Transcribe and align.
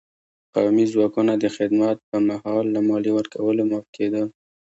قومي 0.55 0.85
ځواکونه 0.93 1.33
د 1.37 1.45
خدمت 1.55 1.97
په 2.09 2.17
مهال 2.27 2.65
له 2.75 2.79
مالیې 2.87 3.11
ورکولو 3.15 3.61
معاف 3.69 3.87
کېدل. 3.95 4.27